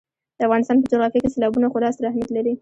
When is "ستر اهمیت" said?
1.95-2.29